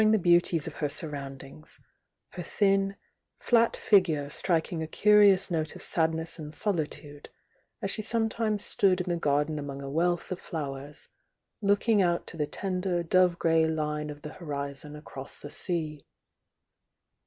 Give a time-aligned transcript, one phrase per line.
[0.01, 1.63] fH*>e« °f her surrounding,
[2.29, 2.95] her thm,
[3.37, 7.29] flat figure stnkmg a curious note of s^^ THE VOUNG DIANA 17 ness and solitude,
[7.83, 11.07] as slie sometimeg stood in the gar den among a wealth of flowers,
[11.61, 16.03] looking out to the tender dove grey line of the horizon across the sea.